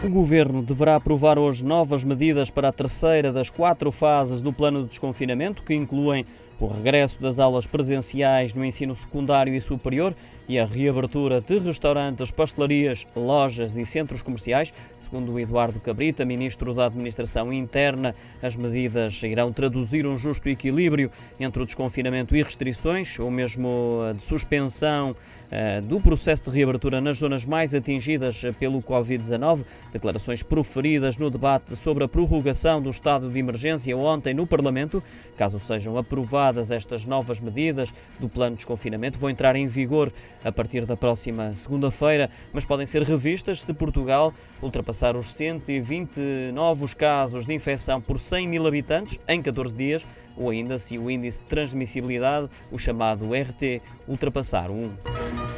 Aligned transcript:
O 0.00 0.08
Governo 0.08 0.62
deverá 0.62 0.94
aprovar 0.94 1.40
hoje 1.40 1.64
novas 1.64 2.04
medidas 2.04 2.50
para 2.50 2.68
a 2.68 2.72
terceira 2.72 3.32
das 3.32 3.50
quatro 3.50 3.90
fases 3.90 4.40
do 4.40 4.52
plano 4.52 4.82
de 4.82 4.90
desconfinamento, 4.90 5.64
que 5.64 5.74
incluem 5.74 6.24
o 6.60 6.66
regresso 6.66 7.20
das 7.20 7.38
aulas 7.38 7.66
presenciais 7.66 8.52
no 8.52 8.64
ensino 8.64 8.94
secundário 8.94 9.54
e 9.54 9.60
superior 9.60 10.14
e 10.48 10.58
a 10.58 10.64
reabertura 10.64 11.42
de 11.42 11.58
restaurantes, 11.58 12.30
pastelarias, 12.30 13.06
lojas 13.14 13.76
e 13.76 13.84
centros 13.84 14.22
comerciais. 14.22 14.72
Segundo 14.98 15.38
Eduardo 15.38 15.78
Cabrita, 15.78 16.24
ministro 16.24 16.72
da 16.72 16.86
Administração 16.86 17.52
Interna, 17.52 18.14
as 18.42 18.56
medidas 18.56 19.22
irão 19.22 19.52
traduzir 19.52 20.06
um 20.06 20.16
justo 20.16 20.48
equilíbrio 20.48 21.10
entre 21.38 21.62
o 21.62 21.66
desconfinamento 21.66 22.34
e 22.34 22.42
restrições, 22.42 23.18
ou 23.18 23.30
mesmo 23.30 24.00
de 24.16 24.22
suspensão 24.22 25.14
eh, 25.50 25.80
do 25.82 25.98
processo 26.00 26.50
de 26.50 26.56
reabertura 26.56 27.00
nas 27.00 27.18
zonas 27.18 27.44
mais 27.44 27.74
atingidas 27.74 28.42
pelo 28.58 28.82
Covid-19. 28.82 29.64
Declarações 29.92 30.42
proferidas 30.42 31.16
no 31.16 31.30
debate 31.30 31.74
sobre 31.76 32.04
a 32.04 32.08
prorrogação 32.08 32.80
do 32.80 32.90
estado 32.90 33.30
de 33.30 33.38
emergência 33.38 33.96
ontem 33.96 34.32
no 34.32 34.46
Parlamento. 34.46 35.02
Caso 35.36 35.58
sejam 35.58 35.96
aprovadas 36.48 36.70
estas 36.70 37.04
novas 37.04 37.40
medidas 37.40 37.92
do 38.18 38.28
plano 38.28 38.52
de 38.52 38.58
desconfinamento, 38.58 39.18
vão 39.18 39.30
entrar 39.30 39.54
em 39.56 39.66
vigor 39.66 40.12
a 40.42 40.50
partir 40.50 40.84
da 40.84 40.96
próxima 40.96 41.54
segunda-feira, 41.54 42.30
mas 42.52 42.64
podem 42.64 42.86
ser 42.86 43.02
revistas 43.02 43.62
se 43.62 43.74
Portugal 43.74 44.32
ultrapassar 44.62 45.16
os 45.16 45.32
120 45.32 46.52
novos 46.52 46.94
casos 46.94 47.46
de 47.46 47.54
infecção 47.54 48.00
por 48.00 48.18
100 48.18 48.48
mil 48.48 48.66
habitantes 48.66 49.18
em 49.28 49.42
14 49.42 49.74
dias, 49.74 50.06
ou 50.36 50.50
ainda 50.50 50.78
se 50.78 50.98
o 50.98 51.10
índice 51.10 51.40
de 51.40 51.46
transmissibilidade, 51.46 52.48
o 52.70 52.78
chamado 52.78 53.26
RT, 53.32 53.82
ultrapassar 54.06 54.70
o 54.70 54.74
1. 54.74 55.57